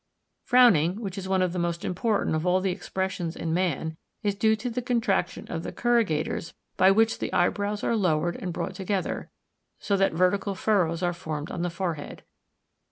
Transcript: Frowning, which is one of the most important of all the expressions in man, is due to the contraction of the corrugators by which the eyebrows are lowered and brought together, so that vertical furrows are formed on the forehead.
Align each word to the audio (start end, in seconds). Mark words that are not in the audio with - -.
Frowning, 0.41 0.99
which 0.99 1.15
is 1.15 1.29
one 1.29 1.43
of 1.43 1.53
the 1.53 1.59
most 1.59 1.85
important 1.85 2.35
of 2.35 2.43
all 2.43 2.59
the 2.59 2.71
expressions 2.71 3.35
in 3.35 3.53
man, 3.53 3.97
is 4.23 4.33
due 4.33 4.55
to 4.55 4.67
the 4.67 4.81
contraction 4.81 5.45
of 5.47 5.61
the 5.61 5.71
corrugators 5.71 6.55
by 6.75 6.89
which 6.89 7.19
the 7.19 7.31
eyebrows 7.31 7.83
are 7.83 7.95
lowered 7.95 8.35
and 8.37 8.51
brought 8.51 8.73
together, 8.73 9.29
so 9.77 9.95
that 9.95 10.11
vertical 10.13 10.55
furrows 10.55 11.03
are 11.03 11.13
formed 11.13 11.51
on 11.51 11.61
the 11.61 11.69
forehead. 11.69 12.23